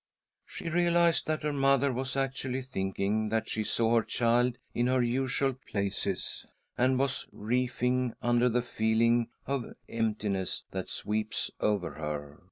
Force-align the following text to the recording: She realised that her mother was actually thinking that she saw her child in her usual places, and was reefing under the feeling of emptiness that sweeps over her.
She 0.47 0.67
realised 0.67 1.27
that 1.27 1.43
her 1.43 1.53
mother 1.53 1.93
was 1.93 2.15
actually 2.15 2.63
thinking 2.63 3.29
that 3.29 3.47
she 3.47 3.63
saw 3.63 3.97
her 3.97 4.01
child 4.01 4.57
in 4.73 4.87
her 4.87 5.03
usual 5.03 5.53
places, 5.53 6.43
and 6.75 6.97
was 6.97 7.27
reefing 7.31 8.15
under 8.19 8.49
the 8.49 8.63
feeling 8.63 9.29
of 9.45 9.63
emptiness 9.87 10.63
that 10.71 10.89
sweeps 10.89 11.51
over 11.59 11.91
her. 11.99 12.39